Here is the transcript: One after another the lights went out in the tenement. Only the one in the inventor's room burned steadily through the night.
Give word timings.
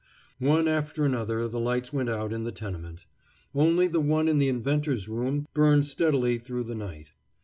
One 0.39 0.67
after 0.67 1.05
another 1.05 1.47
the 1.47 1.59
lights 1.59 1.93
went 1.93 2.09
out 2.09 2.33
in 2.33 2.43
the 2.43 2.51
tenement. 2.51 3.05
Only 3.53 3.85
the 3.85 3.99
one 3.99 4.27
in 4.27 4.39
the 4.39 4.49
inventor's 4.49 5.07
room 5.07 5.45
burned 5.53 5.85
steadily 5.85 6.39
through 6.39 6.63
the 6.63 6.73
night. 6.73 7.11